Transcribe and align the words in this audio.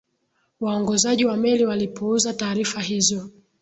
waongozaji 0.59 1.25
wa 1.25 1.37
meli 1.37 1.65
walipuuza 1.65 2.33
taarifa 2.33 2.81
hizo 2.81 3.29